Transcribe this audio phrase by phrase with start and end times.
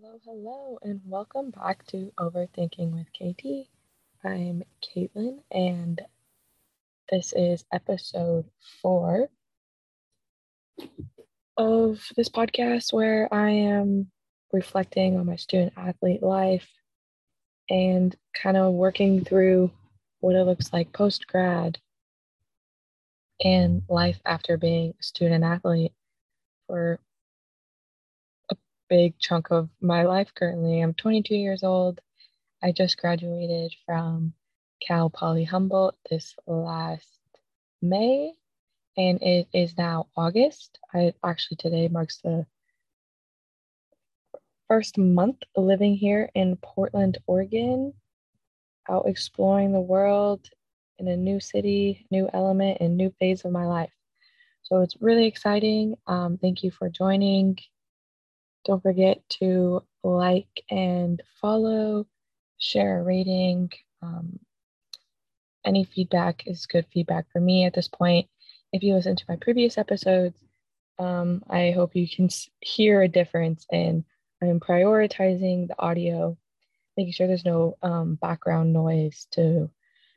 [0.00, 3.68] Hello, hello, and welcome back to Overthinking with KT.
[4.24, 6.00] I'm Caitlin, and
[7.10, 8.46] this is episode
[8.82, 9.28] four
[11.56, 14.10] of this podcast where I am
[14.52, 16.68] reflecting on my student athlete life
[17.70, 19.70] and kind of working through
[20.18, 21.78] what it looks like post grad
[23.44, 25.92] and life after being a student athlete
[26.66, 26.98] for
[28.94, 30.80] big chunk of my life currently.
[30.80, 32.00] I'm 22 years old.
[32.62, 34.34] I just graduated from
[34.80, 37.18] Cal Poly Humboldt this last
[37.82, 38.34] May,
[38.96, 40.78] and it is now August.
[40.94, 42.46] I actually today marks the
[44.68, 47.94] first month living here in Portland, Oregon,
[48.88, 50.48] out exploring the world
[51.00, 53.92] in a new city, new element, and new phase of my life.
[54.62, 55.96] So it's really exciting.
[56.06, 57.58] Um, thank you for joining.
[58.64, 62.06] Don't forget to like and follow,
[62.58, 63.70] share a rating.
[64.02, 64.38] Um,
[65.64, 68.28] any feedback is good feedback for me at this point.
[68.72, 70.36] If you listen to my previous episodes,
[70.98, 72.28] um, I hope you can
[72.60, 74.04] hear a difference in
[74.42, 76.36] I'm prioritizing the audio,
[76.96, 79.70] making sure there's no um, background noise to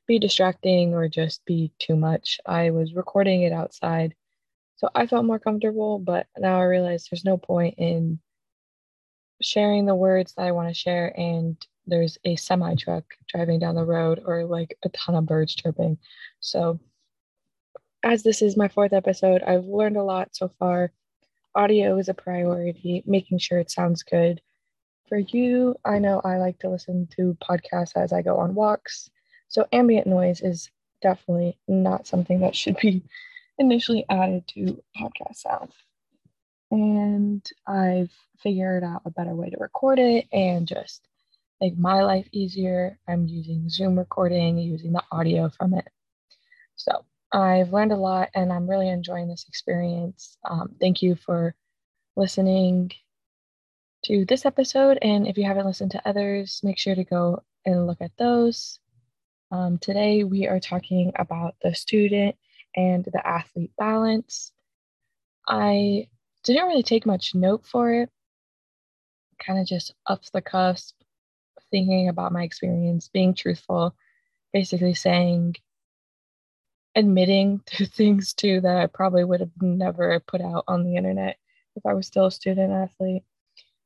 [0.07, 2.39] be distracting or just be too much.
[2.45, 4.15] I was recording it outside,
[4.75, 8.19] so I felt more comfortable, but now I realize there's no point in
[9.41, 11.57] sharing the words that I want to share and
[11.87, 15.97] there's a semi truck driving down the road or like a ton of birds chirping.
[16.39, 16.79] So,
[18.03, 20.91] as this is my fourth episode, I've learned a lot so far.
[21.55, 24.41] Audio is a priority, making sure it sounds good.
[25.09, 29.09] For you, I know I like to listen to podcasts as I go on walks.
[29.47, 30.69] So, ambient noise is
[31.01, 33.03] definitely not something that should be
[33.57, 35.71] initially added to podcast sound.
[36.71, 41.07] And I've figured out a better way to record it and just
[41.61, 42.99] make my life easier.
[43.07, 45.87] I'm using Zoom recording, using the audio from it.
[46.75, 50.37] So I've learned a lot and I'm really enjoying this experience.
[50.49, 51.55] Um, thank you for
[52.15, 52.91] listening
[54.05, 54.99] to this episode.
[55.01, 58.79] And if you haven't listened to others, make sure to go and look at those.
[59.51, 62.35] Um, today, we are talking about the student
[62.75, 64.51] and the athlete balance.
[65.47, 66.09] I
[66.53, 68.09] didn't really take much note for it,
[69.39, 70.95] kind of just up the cusp,
[71.71, 73.95] thinking about my experience, being truthful,
[74.53, 75.55] basically saying
[76.95, 81.37] admitting to things too that I probably would have never put out on the internet
[81.75, 83.23] if I was still a student athlete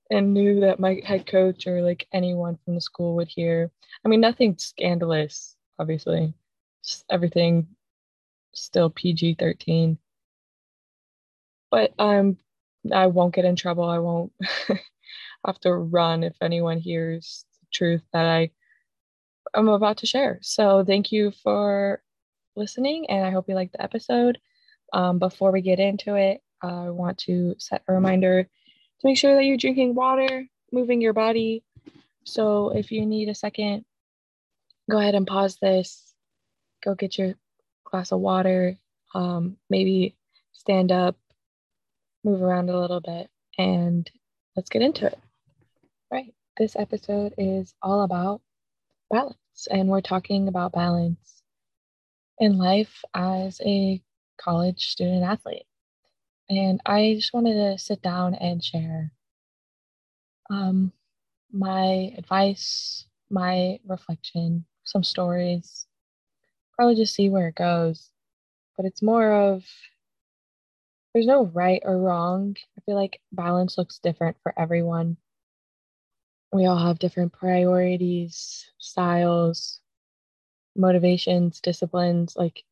[0.10, 3.72] and knew that my head coach or like anyone from the school would hear.
[4.04, 6.34] I mean, nothing scandalous, obviously,
[6.84, 7.68] just everything
[8.54, 9.98] still PG 13.
[11.70, 12.38] But I'm,
[12.94, 13.84] I won't get in trouble.
[13.84, 14.32] I won't
[15.46, 18.52] have to run if anyone hears the truth that I
[19.56, 20.40] am about to share.
[20.42, 22.02] So thank you for
[22.56, 24.40] listening, and I hope you liked the episode.
[24.94, 29.36] Um, before we get into it, I want to set a reminder to make sure
[29.36, 31.64] that you're drinking water, moving your body.
[32.26, 33.86] So if you need a second,
[34.90, 36.14] go ahead and pause this,
[36.84, 37.36] go get your
[37.86, 38.78] glass of water,
[39.16, 40.16] um, maybe
[40.54, 41.18] stand up,
[42.24, 44.10] move around a little bit, and
[44.56, 45.20] let's get into it.
[46.12, 46.34] Right.
[46.58, 48.42] This episode is all about
[49.10, 51.44] balance, and we're talking about balance
[52.40, 54.02] in life as a
[54.40, 55.66] college student athlete.
[56.50, 59.12] And I just wanted to sit down and share
[60.50, 60.92] um,
[61.52, 65.86] my advice, my reflection, some stories,
[66.76, 68.10] probably just see where it goes.
[68.76, 69.64] But it's more of
[71.14, 72.56] there's no right or wrong.
[72.78, 75.18] I feel like balance looks different for everyone.
[76.54, 79.80] We all have different priorities, styles,
[80.76, 82.36] motivations, disciplines.
[82.36, 82.64] Like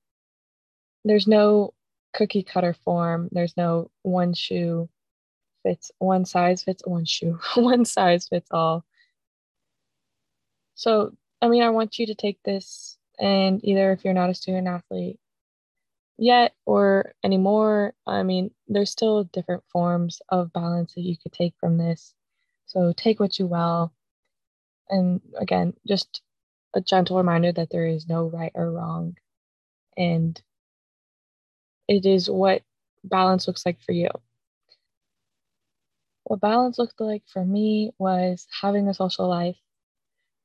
[1.06, 1.74] there's no
[2.14, 3.30] cookie cutter form.
[3.32, 4.90] There's no one shoe
[5.64, 8.86] fits one size fits one shoe, one size fits all.
[10.76, 14.34] So, I mean, I want you to take this and either if you're not a
[14.34, 15.20] student athlete
[16.20, 21.56] yet or anymore, I mean, there's still different forms of balance that you could take
[21.60, 22.14] from this.
[22.68, 23.94] So, take what you will.
[24.90, 26.22] And again, just
[26.76, 29.18] a gentle reminder that there is no right or wrong.
[29.98, 30.42] And
[31.88, 32.64] it is what
[33.04, 34.10] balance looks like for you.
[36.24, 39.58] What balance looked like for me was having a social life,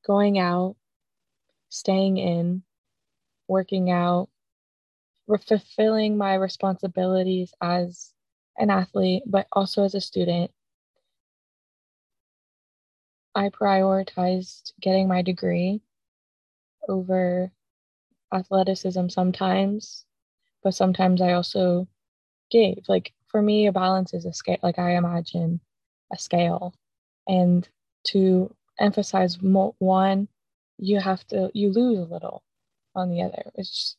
[0.06, 0.76] going out,
[1.70, 2.62] staying in,
[3.48, 4.30] working out,
[5.26, 8.12] fulfilling my responsibilities as
[8.58, 10.50] an athlete, but also as a student.
[13.34, 15.82] I prioritized getting my degree
[16.88, 17.50] over
[18.32, 20.04] athleticism sometimes,
[20.62, 21.88] but sometimes I also
[22.50, 22.84] gave.
[22.88, 25.60] Like for me, a balance is a scale, like I imagine
[26.12, 26.74] a scale.
[27.26, 27.68] And
[28.08, 30.28] to emphasize one,
[30.78, 32.42] you have to, you lose a little
[32.94, 33.50] on the other.
[33.56, 33.96] It's just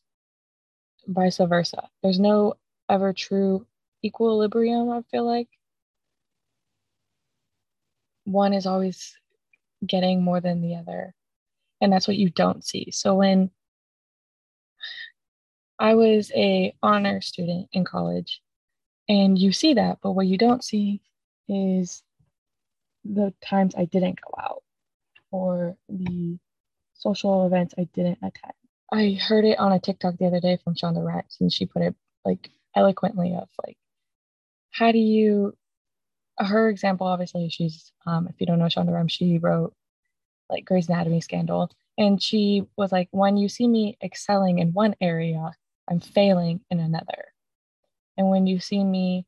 [1.06, 1.88] vice versa.
[2.02, 2.54] There's no
[2.88, 3.66] ever true
[4.04, 5.48] equilibrium, I feel like.
[8.24, 9.16] One is always
[9.86, 11.14] getting more than the other.
[11.80, 12.90] And that's what you don't see.
[12.90, 13.50] So when
[15.78, 18.40] I was a honor student in college
[19.08, 21.02] and you see that, but what you don't see
[21.48, 22.02] is
[23.04, 24.62] the times I didn't go out
[25.30, 26.38] or the
[26.94, 28.54] social events I didn't attend.
[28.92, 31.82] I heard it on a TikTok the other day from Shonda Rhimes, and she put
[31.82, 31.94] it
[32.24, 33.76] like eloquently of like,
[34.72, 35.56] how do you?
[36.38, 39.74] Her example, obviously, she's um, if you don't know Shonda Rhimes, she wrote
[40.50, 44.94] like Grey's Anatomy scandal, and she was like, when you see me excelling in one
[45.00, 45.52] area,
[45.90, 47.32] I'm failing in another,
[48.16, 49.26] and when you see me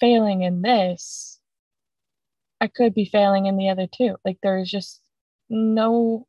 [0.00, 1.40] failing in this,
[2.60, 4.16] I could be failing in the other too.
[4.24, 5.00] Like there's just
[5.50, 6.26] no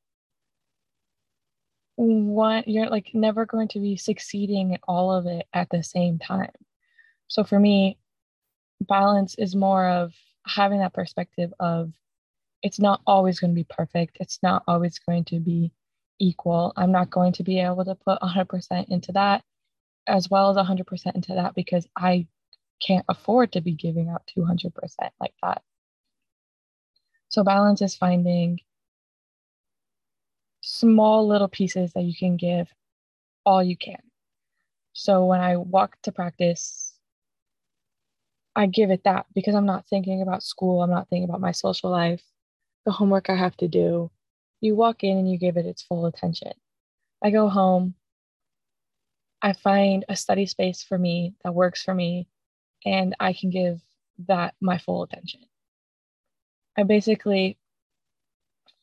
[1.96, 6.20] one you're like never going to be succeeding at all of it at the same
[6.20, 6.52] time.
[7.28, 7.98] So for me,
[8.82, 10.14] balance is more of
[10.46, 11.94] having that perspective of
[12.64, 14.18] it's not always going to be perfect.
[14.20, 15.72] It's not always going to be
[16.20, 16.74] equal.
[16.78, 19.44] I'm not going to be able to put 100% into that
[20.08, 22.28] as well as 100% into that because I
[22.86, 24.72] can't afford to be giving out 200%
[25.20, 25.62] like that.
[27.30, 28.60] So balance is finding
[30.64, 32.74] small little pieces that you can give
[33.46, 34.02] all you can.
[34.94, 36.94] So when I walk to practice,
[38.56, 41.52] I give it that because I'm not thinking about school, I'm not thinking about my
[41.52, 42.24] social life,
[42.86, 44.10] the homework I have to do.
[44.62, 46.54] You walk in and you give it its full attention.
[47.22, 47.96] I go home,
[49.42, 52.30] I find a study space for me that works for me,
[52.86, 53.82] and I can give
[54.28, 55.42] that my full attention.
[56.78, 57.58] I basically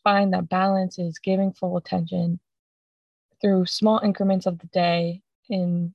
[0.04, 2.40] find that balance is giving full attention
[3.40, 5.94] through small increments of the day in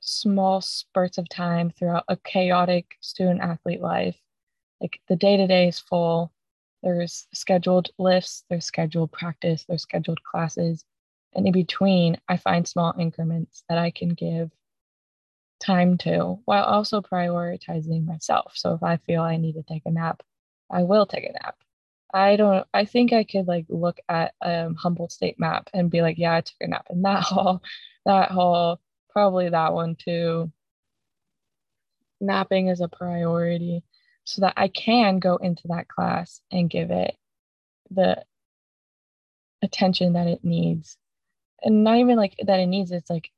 [0.00, 4.16] small spurts of time throughout a chaotic student athlete life.
[4.80, 6.32] Like the day to day is full.
[6.82, 10.84] There's scheduled lifts, there's scheduled practice, there's scheduled classes.
[11.34, 14.50] And in between, I find small increments that I can give
[15.60, 18.52] time to while also prioritizing myself.
[18.54, 20.22] So if I feel I need to take a nap,
[20.70, 21.56] I will take a nap.
[22.12, 26.02] I don't I think I could like look at um Humboldt State map and be
[26.02, 27.62] like, yeah, I took a nap in that hall,
[28.06, 28.80] that hall,
[29.10, 30.52] probably that one too.
[32.20, 33.82] Napping is a priority
[34.24, 37.16] so that I can go into that class and give it
[37.90, 38.24] the
[39.62, 40.96] attention that it needs.
[41.62, 43.30] And not even like that it needs, it's like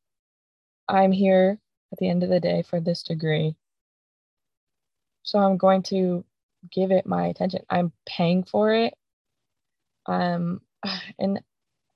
[0.89, 1.59] I'm here
[1.93, 3.55] at the end of the day for this degree.
[5.23, 6.25] So I'm going to
[6.73, 7.63] give it my attention.
[7.71, 8.95] I'm paying for it.
[10.07, 10.61] Um,
[11.19, 11.41] in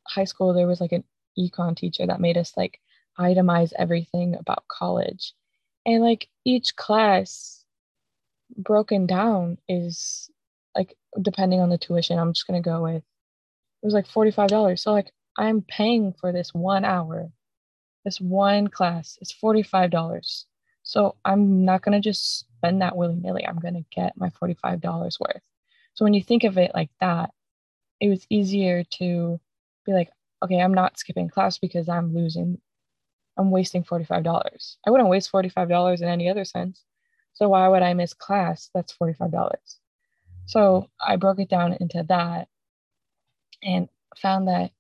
[0.06, 1.04] high school, there was like an
[1.38, 2.80] econ teacher that made us like
[3.18, 5.32] itemize everything about college.
[5.86, 7.64] And like each class
[8.56, 10.30] broken down is
[10.76, 13.02] like depending on the tuition, I'm just gonna go with
[13.84, 14.78] it was like $45.
[14.78, 17.30] So like I'm paying for this one hour,
[18.04, 20.44] this one class, it's $45.
[20.84, 23.46] So I'm not gonna just spend that willy nilly.
[23.46, 25.42] I'm going to get my $45 worth.
[25.92, 27.30] So when you think of it like that,
[28.00, 29.38] it was easier to
[29.84, 30.10] be like,
[30.42, 32.58] okay, I'm not skipping class because I'm losing,
[33.36, 34.76] I'm wasting $45.
[34.86, 36.84] I wouldn't waste $45 in any other sense.
[37.34, 38.70] So why would I miss class?
[38.74, 39.58] That's $45.
[40.46, 42.48] So I broke it down into that
[43.62, 44.70] and found that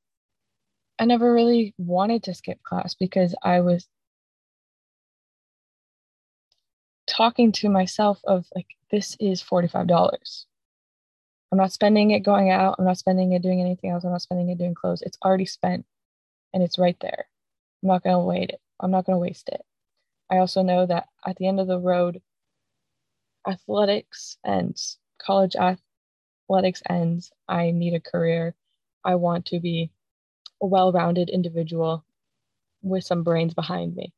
[0.98, 3.86] I never really wanted to skip class because I was
[7.14, 10.44] talking to myself of like this is $45
[11.52, 12.74] i'm not spending it going out.
[12.78, 14.02] I'm not spending it doing anything else.
[14.02, 15.02] I'm not spending it doing clothes.
[15.02, 15.86] It's already spent
[16.52, 17.26] and it's right there.
[17.82, 18.60] I'm not going to wait it.
[18.80, 19.60] I'm not going to waste it.
[20.30, 22.22] I also know that at the end of the road
[23.46, 24.98] athletics ends.
[25.20, 27.30] College athletics ends.
[27.48, 28.54] I need a career.
[29.04, 29.90] I want to be
[30.60, 32.04] a well-rounded individual
[32.82, 34.12] with some brains behind me.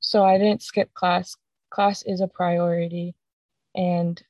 [0.00, 1.36] So i didn't skip class
[1.74, 3.14] class is a priority.
[3.74, 4.22] And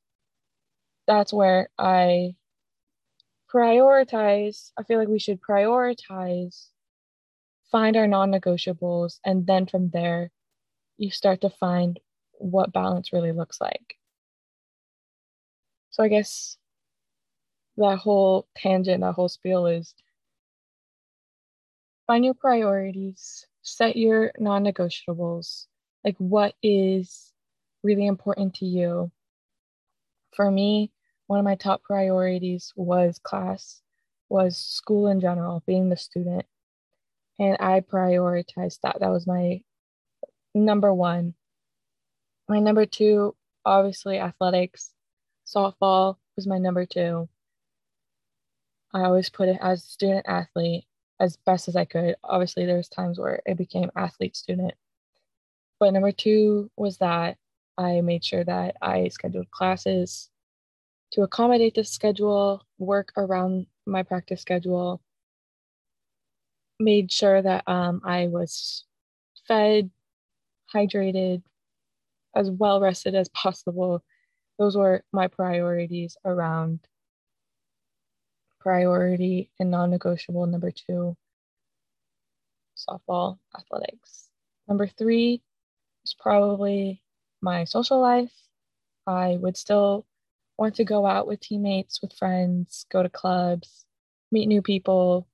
[1.07, 2.37] that's where I
[3.53, 4.73] prioritize.
[4.79, 6.69] I feel like we should prioritize,
[7.71, 10.31] find our non negotiables, and then from there,
[10.97, 12.01] you start to find
[12.33, 13.97] what balance really looks like.
[15.91, 16.57] So I guess
[17.77, 19.95] that whole tangent, that whole spiel is
[22.07, 25.67] find your priorities, set your non negotiables.
[26.05, 27.34] Like, what is
[27.85, 29.13] really important to you?
[30.33, 30.91] For me,
[31.27, 33.81] one of my top priorities was class,
[34.29, 36.47] was school in general, being the student.
[37.39, 38.99] And I prioritized that.
[39.01, 39.61] That was my
[40.55, 41.35] number one.
[42.49, 44.91] My number two, obviously, athletics.
[45.47, 47.29] Softball was my number two.
[48.93, 50.85] I always put it as student athlete
[51.21, 52.17] as best as I could.
[52.23, 54.75] Obviously, there's times where it became athlete student.
[55.81, 57.37] But number two was that
[57.77, 60.31] I made sure that I scheduled classes
[61.13, 65.01] to accommodate the schedule, work around my practice schedule,
[66.81, 68.85] made sure that um, I was
[69.47, 69.91] fed,
[70.75, 71.43] hydrated,
[72.35, 74.03] as well rested as possible.
[74.59, 76.81] Those were my priorities around
[78.61, 80.47] priority and non negotiable.
[80.47, 81.17] Number two,
[82.77, 84.31] softball athletics.
[84.69, 85.43] Number three
[86.05, 87.03] is probably
[87.45, 88.33] my social life.
[89.07, 90.07] I would still
[90.59, 93.85] want to go out with teammates, with friends, go to clubs,
[94.33, 95.29] meet new people.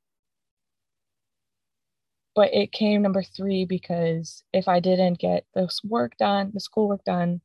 [2.34, 7.04] But it came number three because if I didn't get this work done, the schoolwork
[7.04, 7.40] done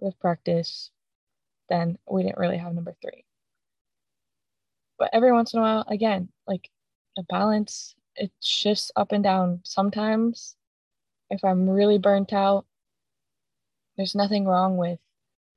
[0.00, 0.90] with practice,
[1.68, 3.24] then we didn't really have number three.
[4.98, 6.70] But every once in a while, again, like
[7.18, 9.60] a balance, it shifts up and down.
[9.64, 10.56] Sometimes,
[11.30, 12.66] if I'm really burnt out,
[13.96, 14.98] there's nothing wrong with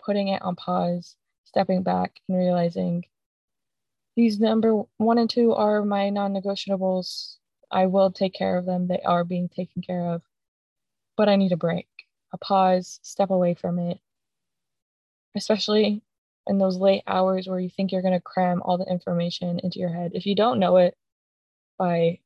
[0.03, 3.03] putting it on pause stepping back and realizing
[4.15, 7.35] these number one and two are my non negotiables.
[7.71, 8.87] I will take care of them.
[8.87, 10.23] They are being taken care of.
[11.15, 11.87] But I need a break,
[12.33, 13.99] a pause, step away from it.
[15.35, 16.01] Especially
[16.47, 19.79] in those late hours where you think you're going to cram all the information into
[19.79, 20.11] your head.
[20.15, 20.97] If you don't know it
[21.77, 22.19] by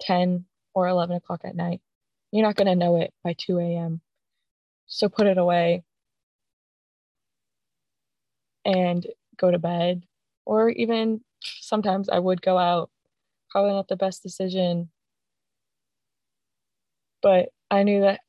[0.00, 1.80] 10 or 11 o'clock at night,
[2.32, 4.00] you're not going to know it by 2 a.m.
[4.86, 5.84] So put it away,
[8.64, 10.04] and go to bed.
[10.46, 12.90] Or even sometimes I would go out.
[13.50, 14.90] Probably not the best decision.
[17.22, 18.20] But I knew that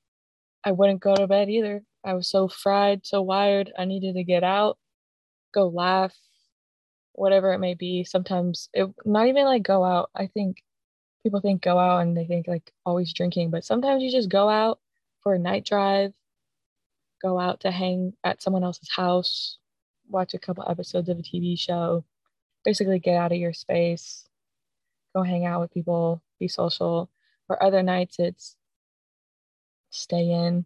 [0.66, 1.84] I wouldn't go to bed either.
[2.06, 3.72] I was so fried, so wired.
[3.78, 4.78] I needed to get out,
[5.54, 6.16] go laugh,
[7.14, 8.04] whatever it may be.
[8.04, 10.10] Sometimes it not even like go out.
[10.16, 10.58] I think
[11.24, 14.50] people think go out and they think like always drinking, but sometimes you just go
[14.50, 14.80] out
[15.22, 16.14] for a night drive,
[17.22, 19.58] go out to hang at someone else's house,
[20.10, 22.04] watch a couple episodes of a TV show,
[22.64, 24.28] basically get out of your space,
[25.16, 27.10] go hang out with people, be social.
[27.48, 28.56] Or other nights, it's
[29.92, 30.66] stay in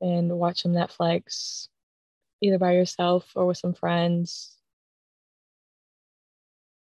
[0.00, 1.68] and watch some Netflix,
[2.40, 4.56] either by yourself or with some friends.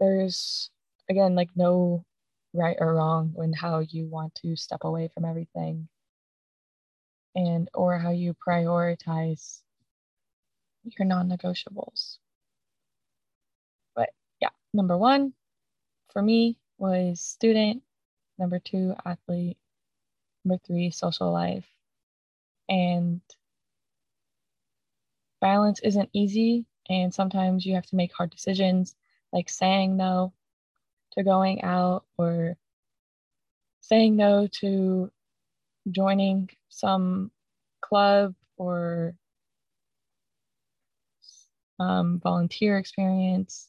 [0.01, 0.71] There's,
[1.11, 2.05] again, like no
[2.55, 5.89] right or wrong when how you want to step away from everything
[7.35, 9.61] and or how you prioritize
[10.85, 12.19] your non negotiables.
[13.95, 15.33] But yeah, number one
[16.13, 17.83] for me was student,
[18.39, 19.59] number two, athlete,
[20.45, 21.67] number three, social life.
[22.69, 23.21] And
[25.41, 28.95] balance isn't easy, and sometimes you have to make hard decisions
[29.33, 30.33] like saying no
[31.13, 32.57] to going out or
[33.81, 35.11] saying no to
[35.91, 37.31] joining some
[37.81, 39.15] club or
[41.79, 43.69] um, volunteer experience.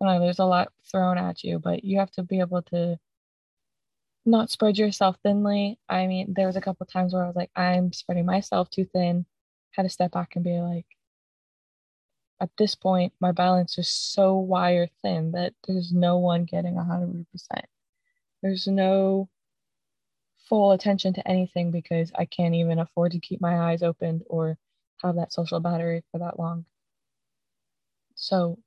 [0.00, 2.98] I know there's a lot thrown at you, but you have to be able to
[4.24, 5.78] not spread yourself thinly.
[5.88, 8.84] I mean, there was a couple times where I was like, I'm spreading myself too
[8.84, 9.26] thin.
[9.72, 10.86] Had to step back and be like,
[12.40, 17.26] at this point, my balance is so wire thin that there's no one getting 100%.
[18.42, 19.28] There's no
[20.50, 24.58] full attention to anything because I can't even afford to keep my eyes open or
[25.02, 26.66] have that social battery for that long.
[28.16, 28.58] So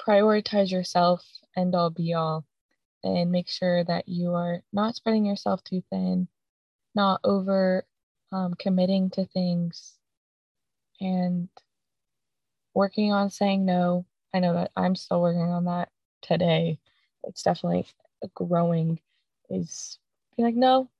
[0.00, 2.46] prioritize yourself and all be all
[3.04, 6.28] and make sure that you are not spreading yourself too thin,
[6.94, 7.86] not over
[8.32, 9.94] um, committing to things,
[11.00, 11.48] and
[12.74, 14.06] working on saying no.
[14.34, 15.90] I know that I'm still working on that
[16.22, 16.78] today.
[17.24, 17.86] It's definitely
[18.34, 19.00] growing,
[19.50, 19.98] is
[20.36, 20.90] be like, no,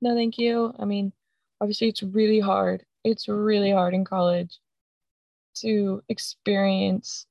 [0.00, 0.74] no, thank you.
[0.78, 1.12] I mean,
[1.60, 2.84] obviously, it's really hard.
[3.04, 4.58] It's really hard in college
[5.56, 7.26] to experience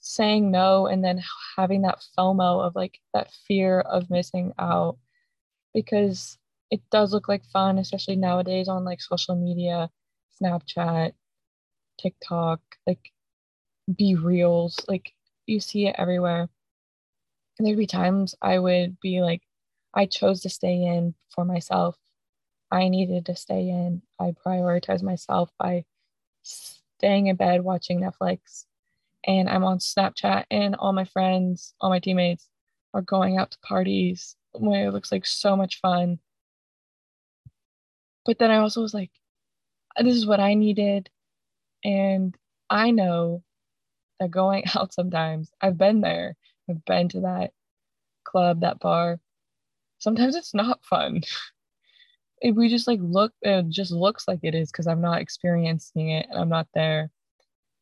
[0.00, 1.22] saying no and then
[1.56, 4.98] having that FOMO of like that fear of missing out
[5.72, 6.36] because
[6.70, 9.90] it does look like fun, especially nowadays on like social media.
[10.42, 11.12] Snapchat,
[12.00, 13.12] TikTok, like
[13.90, 15.12] BeReals, like
[15.46, 16.48] you see it everywhere.
[17.58, 19.42] And there'd be times I would be like,
[19.94, 21.96] I chose to stay in for myself.
[22.70, 24.02] I needed to stay in.
[24.20, 25.84] I prioritized myself by
[26.42, 28.64] staying in bed watching Netflix.
[29.26, 32.48] And I'm on Snapchat, and all my friends, all my teammates
[32.92, 36.18] are going out to parties where it looks like so much fun.
[38.26, 39.10] But then I also was like,
[39.98, 41.10] this is what I needed.
[41.84, 42.36] And
[42.70, 43.42] I know
[44.20, 46.36] that going out sometimes, I've been there,
[46.68, 47.52] I've been to that
[48.24, 49.20] club, that bar.
[49.98, 51.22] Sometimes it's not fun.
[52.40, 56.10] if we just like look, it just looks like it is because I'm not experiencing
[56.10, 57.10] it and I'm not there.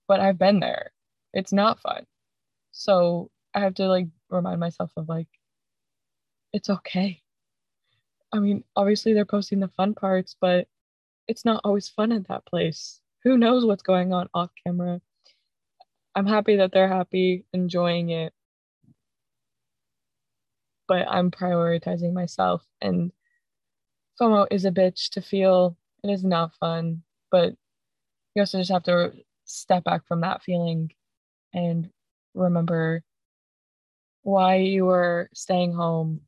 [0.08, 0.92] But I've been there.
[1.32, 2.06] It's not fun.
[2.72, 5.28] So I have to like remind myself of like,
[6.52, 7.22] it's okay.
[8.32, 10.68] I mean, obviously they're posting the fun parts, but
[11.28, 13.00] it's not always fun at that place.
[13.24, 15.00] Who knows what's going on off camera?
[16.14, 18.32] I'm happy that they're happy, enjoying it.
[20.92, 23.12] But I'm prioritizing myself and
[24.20, 25.74] FOMO is a bitch to feel.
[26.04, 27.54] It is not fun, but
[28.34, 29.14] you also just have to
[29.46, 30.92] step back from that feeling
[31.54, 31.88] and
[32.34, 33.02] remember
[34.22, 36.20] why you were staying home.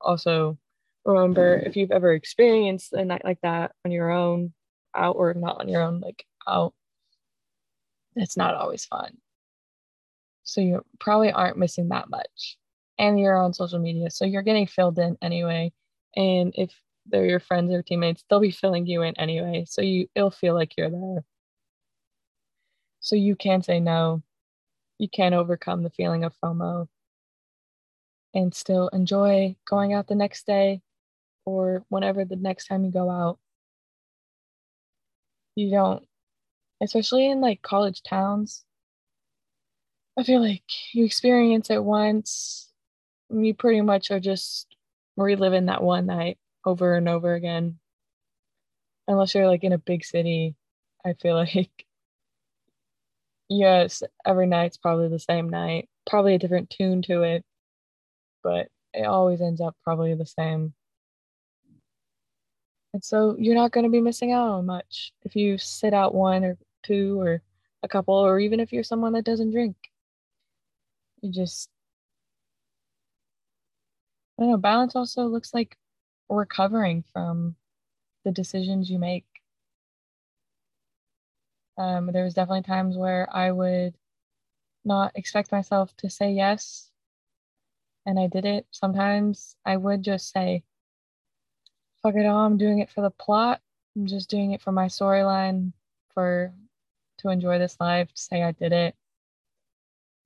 [0.00, 0.56] Also,
[1.04, 4.54] remember if you've ever experienced a night like that on your own,
[4.96, 6.72] out or not on your own, like out,
[8.16, 9.18] it's not always fun.
[10.44, 12.56] So you probably aren't missing that much.
[12.98, 15.72] And you're on social media, so you're getting filled in anyway.
[16.16, 16.72] And if
[17.06, 19.64] they're your friends or teammates, they'll be filling you in anyway.
[19.68, 21.24] So you it'll feel like you're there.
[23.00, 24.22] So you can say no.
[24.98, 26.88] You can overcome the feeling of FOMO
[28.34, 30.82] and still enjoy going out the next day
[31.44, 33.38] or whenever the next time you go out.
[35.54, 36.06] You don't,
[36.82, 38.64] especially in like college towns.
[40.16, 42.71] I feel like you experience it once,
[43.32, 44.76] you pretty much are just
[45.16, 47.78] reliving that one night over and over again.
[49.08, 50.54] Unless you're like in a big city,
[51.04, 51.86] I feel like
[53.58, 57.44] yes, every night's probably the same night, probably a different tune to it,
[58.42, 60.74] but it always ends up probably the same.
[62.94, 66.14] And so you're not going to be missing out on much if you sit out
[66.14, 67.42] one or two or
[67.82, 69.76] a couple, or even if you're someone that doesn't drink.
[71.22, 71.68] You just,
[74.38, 75.78] I don't know, balance also looks like
[76.28, 77.56] recovering from
[78.24, 79.26] the decisions you make.
[81.78, 83.94] Um, there was definitely times where I would
[84.84, 86.90] not expect myself to say yes,
[88.06, 88.66] and I did it.
[88.70, 90.62] Sometimes I would just say,
[92.02, 92.44] "Fuck it all!
[92.44, 93.62] I'm doing it for the plot.
[93.96, 95.72] I'm just doing it for my storyline,
[96.14, 96.52] for
[97.18, 98.12] to enjoy this life.
[98.12, 98.96] To say I did it.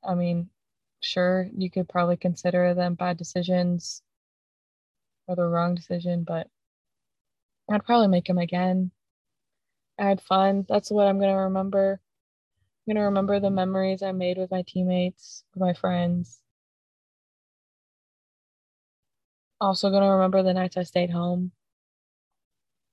[0.03, 0.49] I mean,
[1.07, 4.03] sure, you could probably consider them bad decisions
[5.29, 6.51] or the wrong decision, but
[7.71, 8.91] I'd probably make them again.
[9.99, 10.65] I had fun.
[10.71, 12.01] That's what I'm gonna remember.
[12.87, 16.43] I'm gonna remember the memories I made with my teammates, with my friends.
[19.61, 21.53] Also gonna remember the nights I stayed home.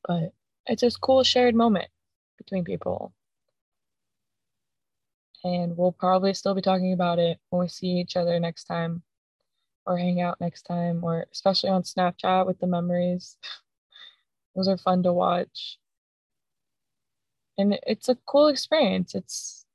[0.08, 0.34] But
[0.66, 1.90] it's a cool shared moment
[2.38, 3.14] between people.
[5.44, 9.04] And we'll probably still be talking about it when we see each other next time
[9.86, 13.38] or hang out next time, or especially on Snapchat with the memories.
[14.56, 15.80] Those are fun to watch.
[17.58, 19.14] And it's a cool experience.
[19.16, 19.66] It's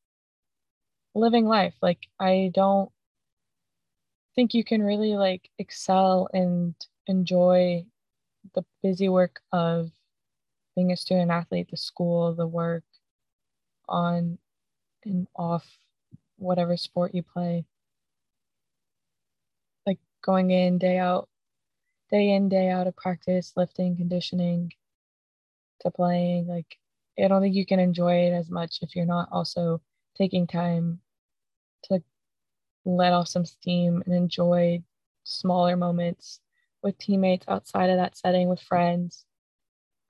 [1.14, 1.74] living life.
[1.82, 2.90] Like, I don't
[4.34, 6.74] think you can really like excel and
[7.06, 7.84] enjoy
[8.54, 9.90] the busy work of
[10.76, 12.84] being a student athlete, the school, the work
[13.88, 14.38] on
[15.08, 15.66] and off
[16.36, 17.64] whatever sport you play
[19.86, 21.30] Like going in day out,
[22.10, 24.70] day in, day out of practice, lifting, conditioning
[25.80, 26.46] to playing.
[26.46, 26.78] Like,
[27.18, 29.80] I don't think you can enjoy it as much if you're not also
[30.16, 31.00] taking time
[31.84, 32.02] to
[32.84, 34.82] let off some steam and enjoy
[35.24, 36.40] smaller moments
[36.82, 39.24] with teammates outside of that setting, with friends,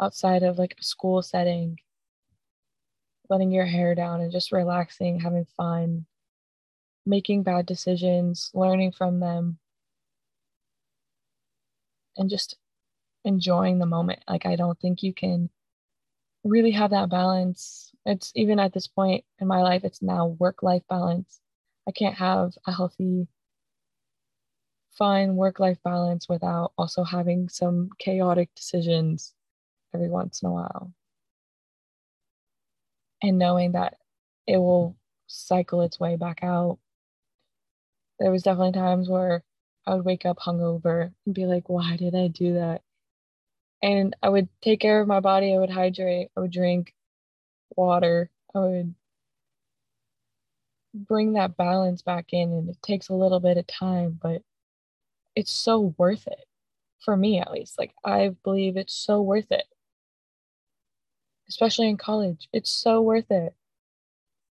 [0.01, 1.79] outside of like a school setting,
[3.31, 6.07] letting your hair down and just relaxing, having fun,
[7.05, 9.59] making bad decisions, learning from them,
[12.17, 12.57] and just
[13.25, 14.21] enjoying the moment.
[14.29, 15.51] Like, I don't think you can
[16.45, 17.93] really have that balance.
[18.07, 21.41] It's even at this point in my life, it's now work life balance.
[21.89, 23.29] I can't have a healthy,
[24.91, 29.35] fine work life balance without also having some chaotic decisions
[29.95, 30.93] every once in a while.
[33.23, 33.99] And knowing that
[34.47, 36.79] it will cycle its way back out.
[38.19, 39.45] There was definitely times where
[39.87, 42.83] I would wake up hungover and be like, why did I do that?
[43.83, 45.55] And I would take care of my body.
[45.55, 46.31] I would hydrate.
[46.37, 46.95] I would drink
[47.77, 48.31] water.
[48.55, 48.95] I would
[50.95, 52.53] bring that balance back in.
[52.53, 54.43] And it takes a little bit of time, but
[55.37, 56.45] it's so worth it
[57.05, 57.79] for me, at least.
[57.79, 59.65] Like, I believe it's so worth it,
[61.49, 62.49] especially in college.
[62.53, 63.55] It's so worth it.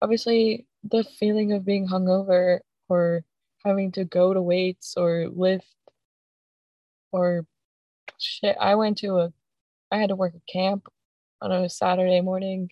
[0.02, 3.24] Obviously, the feeling of being hungover or
[3.64, 5.66] having to go to weights or lift
[7.12, 7.46] or
[8.18, 8.56] shit.
[8.60, 9.32] I went to a,
[9.90, 10.88] I had to work a camp
[11.40, 12.70] on a Saturday morning.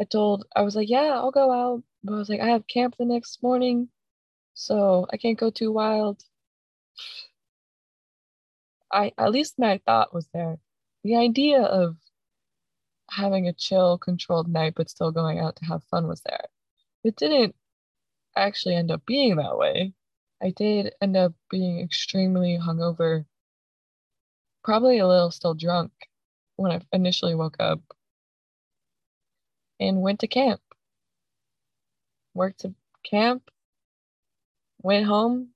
[0.00, 1.82] I told, I was like, yeah, I'll go out.
[2.04, 3.88] But I was like, I have camp the next morning,
[4.54, 6.22] so I can't go too wild.
[8.92, 10.56] I, at least my thought was there.
[11.04, 11.96] The idea of
[13.10, 16.46] having a chill, controlled night, but still going out to have fun was there.
[17.04, 17.54] It didn't
[18.36, 19.94] actually end up being that way.
[20.42, 23.24] I did end up being extremely hungover,
[24.62, 25.92] probably a little still drunk
[26.56, 27.80] when I initially woke up,
[29.80, 30.60] and went to camp.
[32.34, 33.50] Worked to camp,
[34.82, 35.50] went home,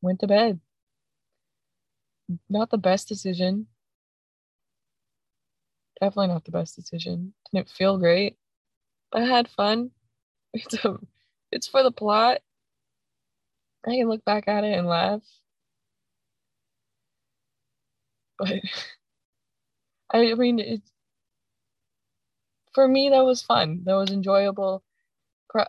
[0.00, 0.60] went to bed.
[2.48, 3.66] Not the best decision.
[6.00, 7.34] Definitely not the best decision.
[7.52, 8.36] Didn't feel great,
[9.12, 9.92] but I had fun.
[10.54, 10.98] It's a
[11.52, 12.40] it's for the plot.
[13.86, 15.22] I can look back at it and laugh.
[18.38, 18.60] But
[20.10, 20.82] I mean, it,
[22.72, 23.82] for me, that was fun.
[23.84, 24.82] That was enjoyable.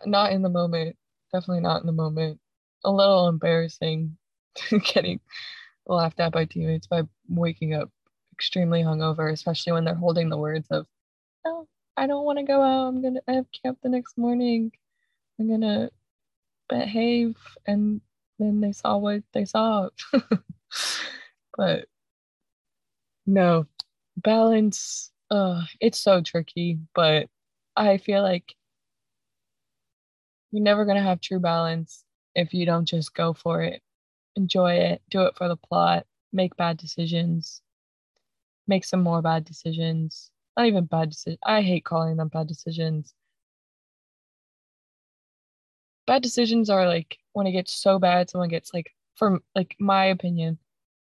[0.06, 0.96] Not in the moment.
[1.32, 2.40] Definitely not in the moment.
[2.84, 4.16] A little embarrassing
[4.94, 5.20] getting
[5.86, 7.90] laughed at by teammates by waking up
[8.42, 10.86] extremely hungover, especially when they're holding the words of,
[11.44, 12.88] "No, I don't want to go out.
[12.88, 14.72] I'm gonna I have camp the next morning."
[15.38, 15.90] I'm gonna
[16.68, 18.00] behave and
[18.38, 19.90] then they saw what they saw.
[21.56, 21.86] but
[23.26, 23.66] no,
[24.16, 27.28] balance, uh, it's so tricky, but
[27.76, 28.54] I feel like
[30.50, 33.82] you're never gonna have true balance if you don't just go for it.
[34.36, 37.62] Enjoy it, do it for the plot, make bad decisions,
[38.66, 40.30] make some more bad decisions.
[40.56, 41.40] Not even bad decisions.
[41.44, 43.14] I hate calling them bad decisions
[46.06, 50.06] bad decisions are like when it gets so bad, someone gets like, from like my
[50.06, 50.58] opinion,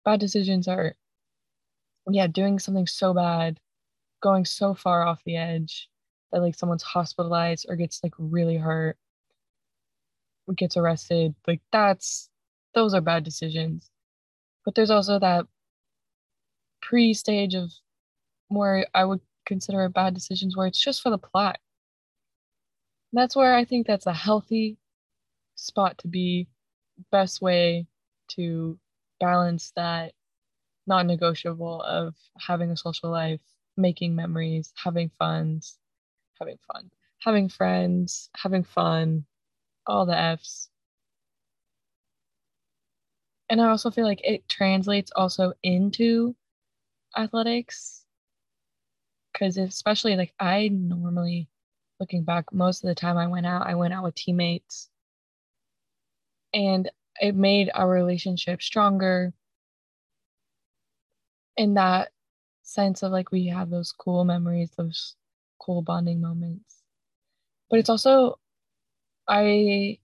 [0.04, 0.96] bad decisions are,
[2.10, 3.60] yeah, doing something so bad,
[4.22, 5.90] going so far off the edge
[6.32, 8.98] that like someone's hospitalized or gets like really hurt,
[10.56, 11.36] gets arrested.
[11.48, 12.30] Like that's,
[12.74, 13.90] those are bad decisions.
[14.66, 15.46] But there's also that
[16.88, 17.72] pre stage of
[18.50, 21.60] where I would consider bad decisions where it's just for the plot.
[23.14, 24.78] that's where I think that's a healthy
[25.56, 26.48] spot to be
[27.12, 27.88] best way
[28.30, 28.80] to
[29.20, 30.14] balance that
[30.88, 33.42] non-negotiable of having a social life
[33.78, 35.62] making memories having fun
[36.40, 39.26] having fun having friends having fun
[39.88, 40.70] all the f's
[43.50, 46.36] and i also feel like it translates also into
[47.18, 48.06] athletics
[49.32, 51.50] because especially like i normally
[52.00, 54.90] looking back most of the time i went out i went out with teammates.
[56.54, 59.34] And it made our relationship stronger
[61.58, 62.12] in that
[62.64, 65.16] sense of like we have those cool memories those
[65.60, 66.84] cool bonding moments.
[67.70, 68.40] But it's also
[69.28, 70.00] i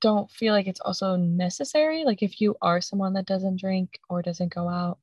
[0.00, 2.04] don't feel like it's also necessary.
[2.04, 4.98] Like if you are someone that doesn't drink or doesn't go out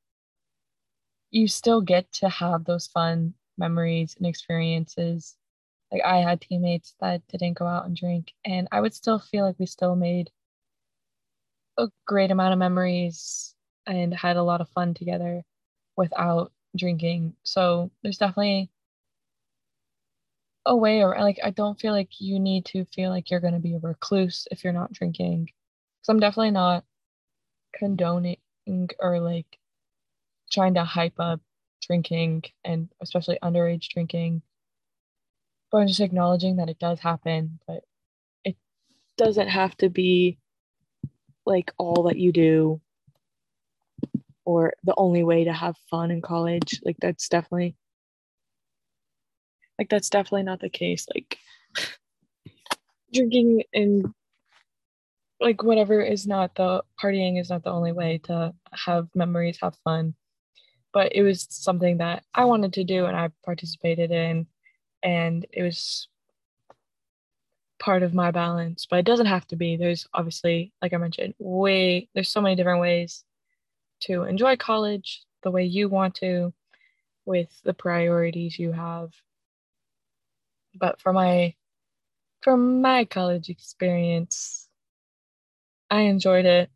[1.32, 5.38] you still get to have those fun memories and experiences
[5.91, 9.46] like I had teammates that didn't go out and drink, and I would still feel
[9.46, 10.32] like we still made
[11.78, 13.56] a great amount of memories
[13.88, 15.44] and had a lot of fun together
[15.98, 17.36] without drinking.
[17.44, 18.70] So there's definitely
[20.65, 23.54] a way, or like, I don't feel like you need to feel like you're going
[23.54, 25.46] to be a recluse if you're not drinking.
[25.46, 26.86] Because I'm definitely not
[27.74, 28.38] condoning
[29.00, 29.60] or like
[30.52, 31.40] trying to hype up
[31.82, 34.42] drinking and especially underage drinking
[35.72, 37.84] but I'm just acknowledging that it does happen, but
[38.44, 38.58] it
[39.18, 40.38] doesn't have to be
[41.46, 42.82] like all that you do
[44.44, 46.82] or the only way to have fun in college.
[46.84, 47.76] Like that's definitely
[49.80, 51.08] like that's definitely not the case.
[51.14, 51.38] Like
[53.14, 54.14] drinking and
[55.40, 59.76] like whatever is not the partying is not the only way to have memories, have
[59.86, 60.16] fun.
[60.94, 64.48] But it was something that I wanted to do and I participated in.
[65.04, 66.08] And it was
[67.80, 69.76] part of my balance but it doesn't have to be.
[69.76, 73.24] There's obviously like I mentioned way there's so many different ways
[74.02, 76.54] to enjoy college the way you want to
[77.26, 79.12] with the priorities you have.
[80.76, 81.56] But for my
[82.42, 84.68] from my college experience
[85.90, 86.70] I enjoyed it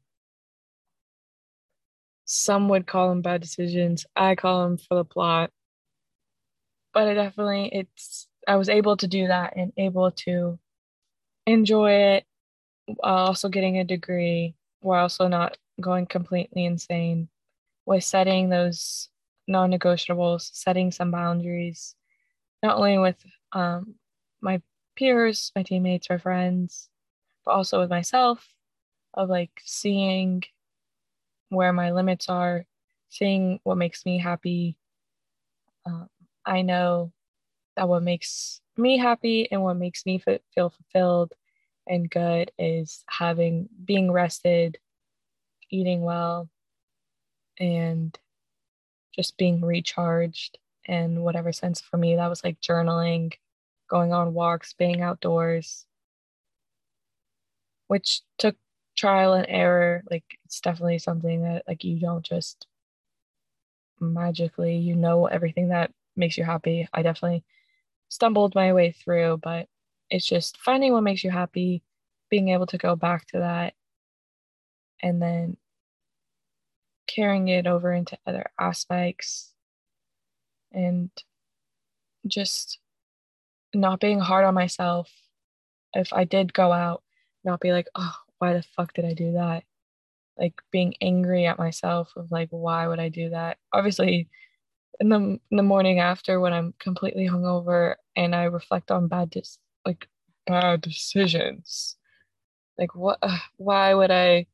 [2.26, 4.06] some would call them bad decisions.
[4.16, 5.52] I call them for the plot.
[6.94, 10.60] But I definitely, it's, I was able to do that and able to
[11.46, 12.26] enjoy it
[12.86, 17.30] while also getting a degree, while also not going completely insane
[17.86, 19.10] with setting those
[19.48, 21.96] non negotiables, setting some boundaries,
[22.64, 23.96] not only with um,
[24.42, 24.62] my
[24.96, 26.90] peers, my teammates, my friends,
[27.46, 28.48] but also with myself,
[29.14, 30.44] of like seeing
[31.50, 32.66] where my limits are,
[33.10, 34.78] seeing what makes me happy.
[35.86, 36.10] Um,
[36.46, 37.12] I know
[37.78, 41.34] that what makes me happy and what makes me f- feel fulfilled
[41.88, 44.78] and good is having being rested,
[45.70, 46.50] eating well,
[47.60, 48.18] and
[49.16, 53.34] just being recharged in whatever sense for me that was like journaling,
[53.90, 55.86] going on walks, being outdoors,
[57.88, 58.56] which took
[58.96, 62.68] trial and error like it's definitely something that like you don't just
[64.00, 66.88] magically you know everything that makes you happy.
[66.94, 67.44] I definitely
[68.10, 69.68] stumbled my way through but
[70.10, 71.84] it's just finding what makes you happy
[72.30, 73.74] being able to go back to that
[75.02, 75.58] and then
[77.08, 79.54] carrying it over into other aspects
[80.72, 81.10] and
[82.28, 82.80] just
[83.74, 85.12] not being hard on myself.
[85.94, 87.04] If i did go out
[87.44, 89.64] not be like oh why the fuck did I do that?
[90.38, 93.58] Like being angry at myself of like, why would I do that?
[93.74, 94.30] Obviously,
[95.00, 99.30] in the in the morning after when I'm completely hungover and I reflect on bad
[99.32, 100.08] dis- like
[100.48, 101.98] bad decisions,
[102.78, 103.20] like what?
[103.22, 104.48] Uh, why would I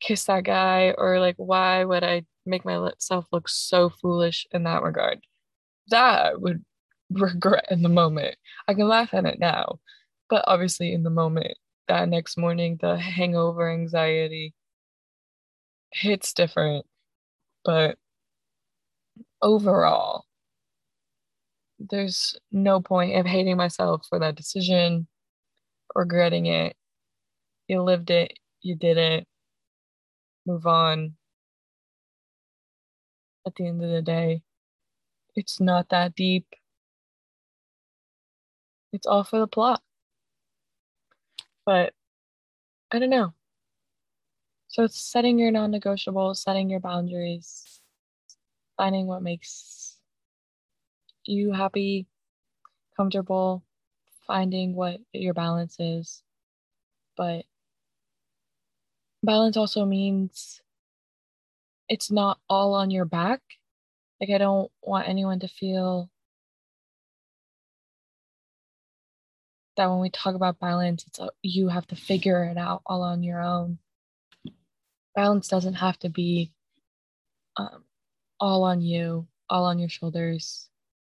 [0.00, 4.82] kiss that guy or like why would I make myself look so foolish in that
[4.82, 5.20] regard?
[5.88, 6.64] That would
[7.10, 8.36] regret in the moment.
[8.68, 9.80] I can laugh at it now,
[10.30, 11.58] but obviously in the moment
[11.90, 14.54] that next morning, the hangover anxiety
[15.92, 16.86] hits different.
[17.64, 17.98] But
[19.42, 20.24] overall,
[21.78, 25.06] there's no point of hating myself for that decision,
[25.94, 26.76] regretting it.
[27.68, 29.26] You lived it, you did it,
[30.46, 31.16] move on.
[33.46, 34.40] At the end of the day,
[35.36, 36.46] it's not that deep.
[38.92, 39.82] It's all for the plot.
[41.70, 41.94] But
[42.90, 43.32] I don't know.
[44.66, 47.80] So it's setting your non negotiables, setting your boundaries,
[48.76, 50.00] finding what makes
[51.26, 52.08] you happy,
[52.96, 53.62] comfortable,
[54.26, 56.24] finding what your balance is.
[57.16, 57.44] But
[59.22, 60.62] balance also means
[61.88, 63.42] it's not all on your back.
[64.20, 66.10] Like, I don't want anyone to feel
[69.80, 73.02] that when we talk about balance, it's a, you have to figure it out all
[73.02, 73.78] on your own.
[75.14, 76.52] Balance doesn't have to be
[77.56, 77.84] um,
[78.38, 80.68] all on you, all on your shoulders.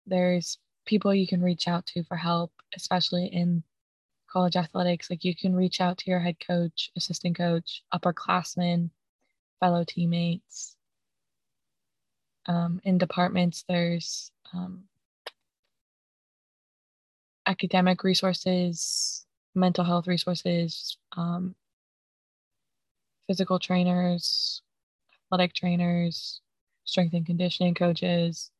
[0.06, 3.62] There's people you can reach out to for help, especially in
[4.30, 5.08] college athletics.
[5.08, 8.90] Like you can reach out to your head coach, assistant coach, upperclassmen,
[9.58, 10.76] fellow teammates.
[12.44, 14.84] Um, in departments, there's um,
[17.50, 21.54] academic resources, mental health resources, um,
[23.26, 24.62] physical trainers,
[25.26, 26.40] athletic trainers,
[26.84, 28.50] strength and conditioning coaches.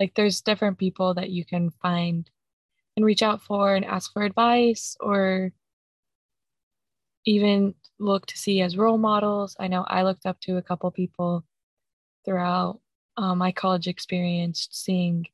[0.00, 2.28] Like there's different people that you can find
[2.96, 5.52] and reach out for and ask for advice or
[7.24, 9.54] even look to see as role models.
[9.60, 11.44] I know I looked up to a couple people
[12.24, 12.80] throughout
[13.16, 15.26] uh, my college experience, seeing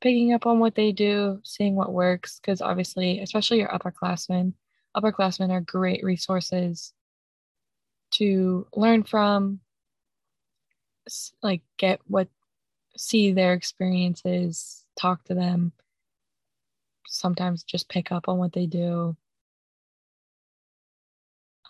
[0.00, 4.52] picking up on what they do, seeing what works, because obviously, especially your upperclassmen,
[4.96, 6.92] upperclassmen are great resources
[8.12, 9.60] to learn from,
[11.42, 12.28] like get what,
[12.96, 15.72] see their experiences, talk to them,
[17.06, 19.16] sometimes just pick up on what they do.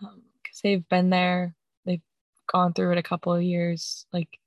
[0.00, 0.22] Because um,
[0.62, 2.02] they've been there, they've
[2.46, 4.06] gone through it a couple of years.
[4.12, 4.38] Like,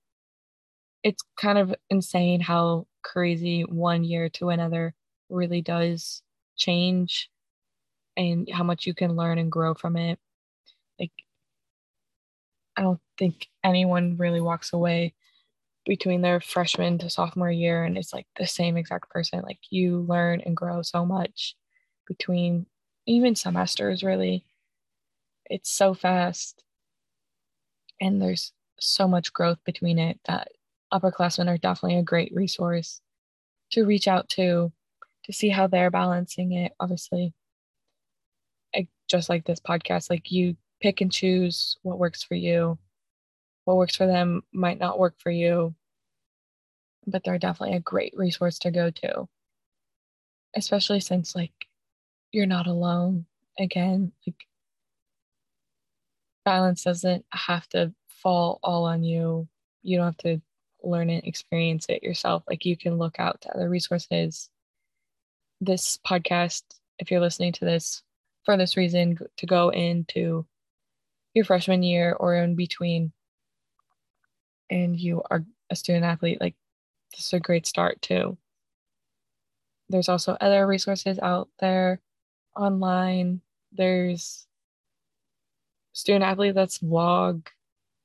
[1.03, 4.93] it's kind of insane how crazy one year to another
[5.29, 6.21] really does
[6.57, 7.29] change
[8.17, 10.19] and how much you can learn and grow from it.
[10.99, 11.11] Like,
[12.75, 15.13] I don't think anyone really walks away
[15.85, 20.01] between their freshman to sophomore year and it's like the same exact person like you
[20.01, 21.55] learn and grow so much
[22.07, 22.67] between
[23.07, 24.45] even semesters really
[25.49, 26.63] it's so fast
[28.01, 30.49] and there's so much growth between it that
[30.93, 33.01] upperclassmen are definitely a great resource
[33.71, 34.71] to reach out to
[35.25, 36.73] to see how they're balancing it.
[36.79, 37.33] Obviously
[38.75, 42.77] I, just like this podcast like you pick and choose what works for you.
[43.65, 45.75] What works for them might not work for you
[47.07, 49.27] but they're definitely a great resource to go to
[50.55, 51.51] especially since like
[52.31, 53.25] you're not alone.
[53.59, 54.35] Again like
[56.45, 59.47] balance doesn't have to fall all on you.
[59.83, 60.41] You don't have to
[60.83, 64.49] learn it, experience it yourself like you can look out to other resources.
[65.61, 66.63] This podcast
[66.99, 68.03] if you're listening to this
[68.45, 70.45] for this reason to go into
[71.33, 73.11] your freshman year or in between
[74.69, 76.55] and you are a student athlete like
[77.11, 78.37] this is a great start too.
[79.89, 81.99] There's also other resources out there
[82.55, 83.41] online.
[83.71, 84.45] There's
[85.93, 87.47] student athlete that's vlog.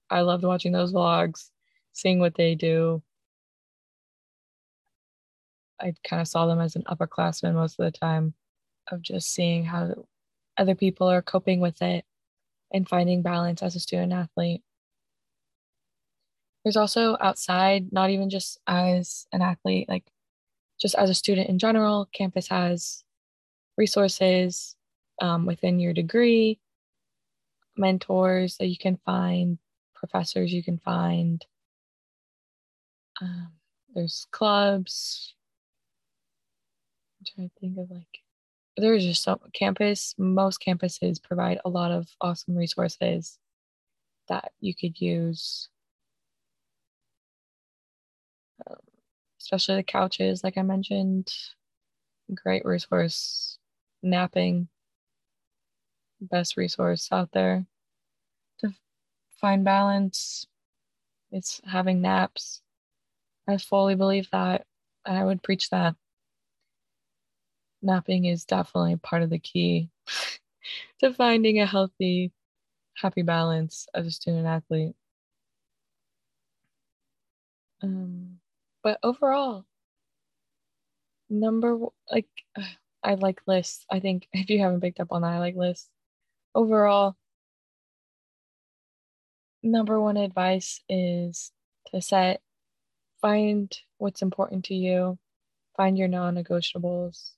[0.09, 1.51] I loved watching those vlogs
[1.95, 3.03] seeing what they do
[5.81, 8.35] i kind of saw them as an upperclassman most of the time
[8.93, 10.07] of just seeing how
[10.59, 12.05] other people are coping with it
[12.73, 14.63] and finding balance as a student athlete
[16.65, 20.05] there's also outside, not even just as an athlete, like
[20.81, 23.05] just as a student in general, campus has
[23.77, 24.75] resources
[25.21, 26.59] um, within your degree,
[27.77, 29.59] mentors that you can find,
[29.95, 31.45] professors you can find.
[33.20, 33.53] Um,
[33.94, 35.35] there's clubs.
[37.20, 38.22] I'm trying to think of like,
[38.77, 43.38] there's just some campus, most campuses provide a lot of awesome resources
[44.29, 45.68] that you could use
[48.66, 48.77] um,
[49.40, 51.33] especially the couches, like I mentioned.
[52.35, 53.59] Great resource.
[54.03, 54.68] Napping,
[56.20, 57.64] best resource out there
[58.61, 58.74] to
[59.40, 60.46] find balance.
[61.33, 62.62] It's having naps.
[63.49, 64.67] I fully believe that.
[65.05, 65.95] I would preach that.
[67.83, 69.91] Napping is definitely part of the key
[71.01, 72.33] to finding a healthy,
[72.97, 74.95] happy balance as a student athlete.
[77.83, 78.41] Um,
[78.83, 79.67] but overall,
[81.29, 81.79] number
[82.11, 82.29] like
[83.03, 83.85] I like lists.
[83.91, 85.91] I think if you haven't picked up on that, I like lists.
[86.55, 87.17] Overall,
[89.63, 91.53] number one advice is
[91.93, 92.41] to set
[93.25, 95.19] find what's important to you,
[95.77, 97.33] find your non-negotiables,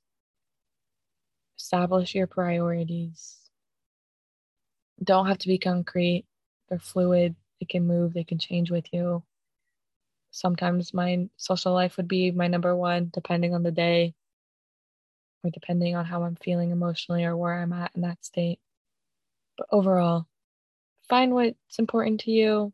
[1.57, 3.37] establish your priorities.
[5.05, 6.25] Don't have to be concrete.
[6.68, 7.37] They're fluid.
[7.61, 9.22] They can move, they can change with you
[10.37, 14.14] sometimes my social life would be my number one, depending on the day
[15.42, 18.59] or depending on how I'm feeling emotionally or where I'm at in that state.
[19.57, 20.27] But overall,
[21.09, 22.72] find what's important to you,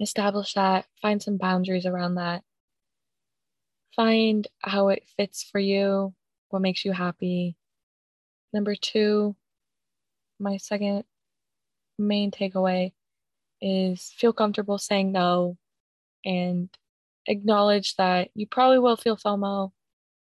[0.00, 2.42] establish that, find some boundaries around that,
[3.94, 6.14] find how it fits for you,
[6.50, 7.56] what makes you happy.
[8.52, 9.36] Number two,
[10.38, 11.04] my second
[11.98, 12.92] main takeaway
[13.60, 15.56] is feel comfortable saying no
[16.24, 16.68] and
[17.26, 19.72] acknowledge that you probably will feel FOMO,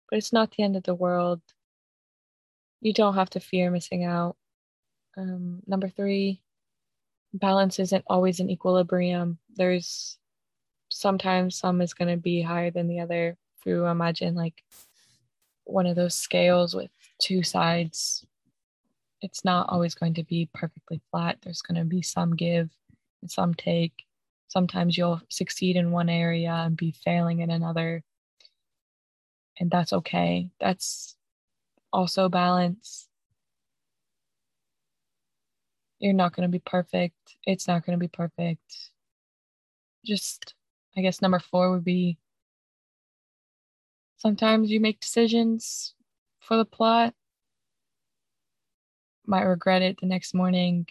[0.09, 1.41] but it's not the end of the world.
[2.81, 4.37] You don't have to fear missing out.
[5.17, 6.41] Um, number three,
[7.35, 9.37] balance isn't always an equilibrium.
[9.55, 10.17] There's
[10.89, 13.37] sometimes some is going to be higher than the other.
[13.59, 14.63] If you imagine like
[15.65, 18.25] one of those scales with two sides,
[19.21, 21.37] it's not always going to be perfectly flat.
[21.41, 22.69] There's going to be some give
[23.21, 24.05] and some take
[24.47, 28.01] sometimes you'll succeed in one area and be failing in another
[29.59, 31.15] and that's okay that's
[31.91, 33.07] also balance
[36.05, 37.15] you're not going to be perfect.
[37.45, 38.91] It's not going to be perfect.
[40.05, 40.53] Just
[40.97, 42.17] i guess number 4 would be
[44.17, 45.93] sometimes you make decisions
[46.39, 47.13] for the plot
[49.25, 50.85] might regret it the next morning.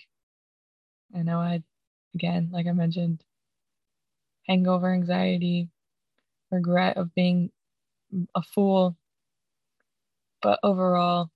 [1.15, 1.63] I know i
[2.15, 3.23] again like i mentioned
[4.49, 5.69] hangover anxiety,
[6.51, 7.51] regret of being
[8.35, 8.97] a fool.
[10.43, 11.31] But overall,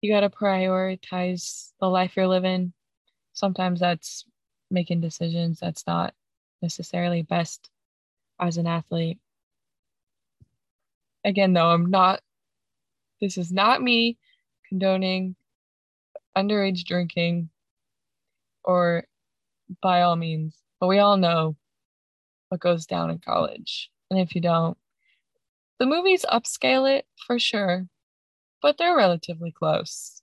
[0.00, 2.72] you got to prioritize the life you're living.
[3.32, 4.24] Sometimes that's
[4.70, 6.14] making decisions that's not
[6.62, 7.70] necessarily best
[8.40, 9.18] as an athlete.
[11.24, 12.20] Again, though, I'm not,
[13.20, 14.16] this is not me
[14.68, 15.36] condoning
[16.36, 17.50] underage drinking
[18.64, 19.04] or
[19.82, 21.56] by all means, But we all know
[22.48, 23.90] what goes down in college.
[24.10, 24.76] And if you don't,
[25.78, 27.86] the movies upscale it for sure,
[28.62, 30.22] but they're relatively close.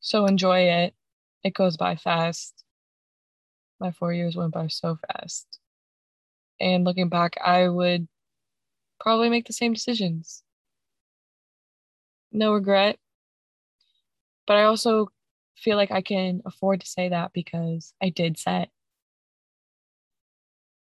[0.00, 0.94] So enjoy it.
[1.42, 2.64] It goes by fast.
[3.80, 5.58] My four years went by so fast.
[6.60, 8.08] And looking back, I would
[9.00, 10.42] probably make the same decisions.
[12.32, 12.98] No regret.
[14.46, 15.08] But I also
[15.56, 18.70] feel like I can afford to say that because I did set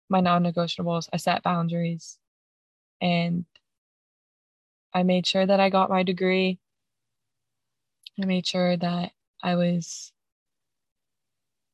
[0.09, 2.19] my non negotiables, I set boundaries,
[3.01, 3.45] and
[4.93, 6.59] I made sure that I got my degree.
[8.21, 9.11] I made sure that
[9.43, 10.11] I was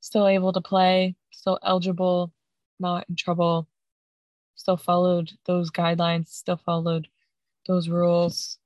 [0.02, 2.32] still able to play, still eligible,
[2.80, 3.68] not in trouble,
[4.56, 7.08] still followed those guidelines, still followed
[7.68, 8.60] those rules.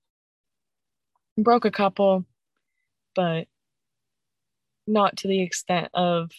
[1.38, 2.26] Broke a couple,
[3.16, 3.47] but
[4.88, 6.32] not to the extent of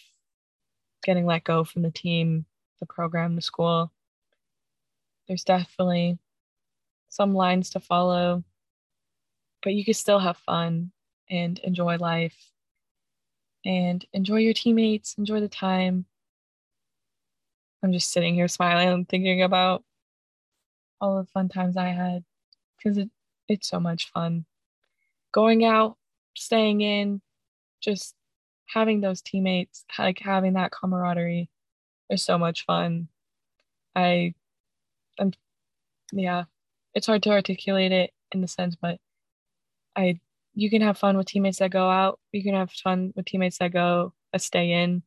[1.03, 2.45] getting let go from the team
[2.79, 3.91] the program, the school.
[5.27, 6.17] There's definitely
[7.13, 8.43] some lines to follow,
[9.61, 10.91] but you can still have fun
[11.29, 12.35] and enjoy life
[13.63, 16.05] and enjoy your teammates, enjoy the time.
[17.83, 19.83] I'm just sitting here smiling and thinking about
[20.99, 22.23] all the fun times I had
[22.77, 23.11] because it,
[23.47, 24.45] it's so much fun.
[25.31, 25.97] Going out,
[26.35, 27.21] staying in,
[27.79, 28.15] just
[28.65, 31.47] having those teammates, like having that camaraderie
[32.09, 33.07] is so much fun.
[33.95, 34.33] I,
[35.19, 35.31] I'm,
[36.11, 36.45] yeah,
[36.95, 38.99] it's hard to articulate it in the sense, but
[39.95, 40.19] I,
[40.53, 42.19] you can have fun with teammates that go out.
[42.31, 45.03] You can have fun with teammates that go, that stay in.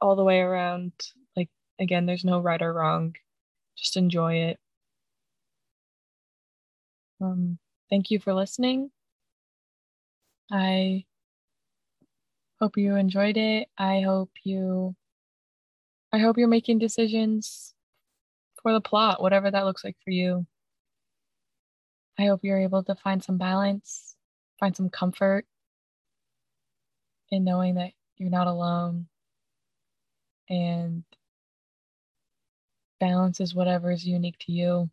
[0.00, 0.92] All the way around.
[1.36, 1.48] Like,
[1.78, 3.16] again, there's no right or wrong.
[3.76, 4.58] Just enjoy it.
[7.20, 7.58] Um,
[7.90, 8.90] thank you for listening.
[10.50, 11.04] I
[12.60, 13.68] Hope you enjoyed it.
[13.78, 14.96] I hope you
[16.12, 17.74] I hope you're making decisions
[18.68, 20.46] for the plot, whatever that looks like for you.
[22.18, 24.14] I hope you're able to find some balance,
[24.60, 25.46] find some comfort
[27.30, 29.06] in knowing that you're not alone.
[30.50, 31.02] And
[33.00, 34.90] balance is whatever is unique to you,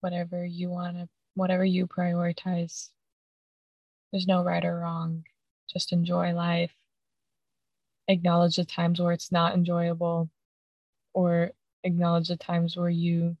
[0.00, 2.90] whatever you want to, whatever you prioritize.
[4.10, 5.24] There's no right or wrong
[5.72, 6.74] just enjoy life
[8.08, 10.28] acknowledge the times where it's not enjoyable
[11.14, 11.52] or
[11.84, 13.36] acknowledge the times where you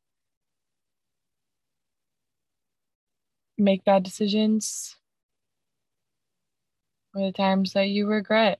[3.58, 4.96] make bad decisions
[7.14, 8.58] or the times that you regret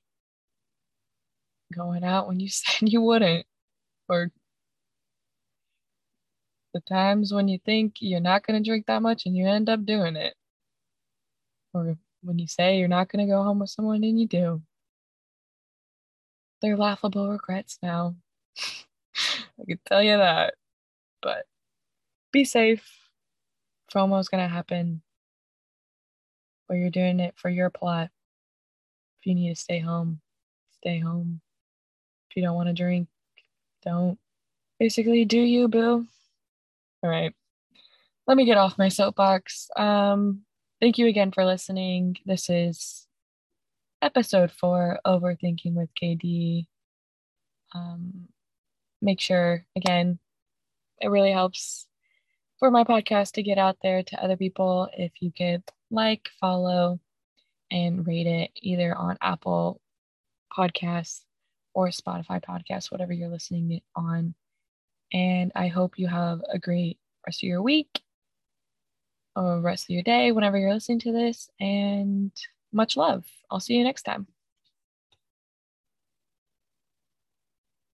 [1.73, 3.45] going out when you said you wouldn't
[4.09, 4.31] or
[6.73, 9.69] the times when you think you're not going to drink that much and you end
[9.69, 10.35] up doing it
[11.73, 14.61] or when you say you're not going to go home with someone and you do.
[16.61, 18.15] They're laughable regrets now.
[19.59, 20.55] I can tell you that.
[21.21, 21.45] But
[22.31, 22.85] be safe.
[23.93, 25.01] FOMO is going to happen.
[26.67, 28.09] But you're doing it for your plot.
[29.19, 30.21] If you need to stay home,
[30.71, 31.41] stay home.
[32.29, 33.07] If you don't want to drink,
[33.83, 34.17] don't.
[34.79, 36.05] Basically, do you, boo?
[37.03, 37.33] All right.
[38.27, 39.69] Let me get off my soapbox.
[39.75, 40.43] Um,
[40.83, 42.17] Thank you again for listening.
[42.25, 43.07] This is
[44.01, 46.67] episode four Overthinking with KD.
[47.73, 48.27] Um,
[49.03, 50.17] make sure, again,
[51.01, 51.87] it really helps
[52.57, 56.99] for my podcast to get out there to other people if you could like, follow,
[57.69, 59.81] and rate it either on Apple
[60.55, 61.25] Podcasts
[61.73, 64.33] or Spotify Podcasts, whatever you're listening on.
[65.11, 66.97] And I hope you have a great
[67.27, 68.01] rest of your week
[69.35, 71.49] or rest of your day whenever you're listening to this.
[71.59, 72.31] And
[72.71, 73.25] much love.
[73.51, 74.27] I'll see you next time.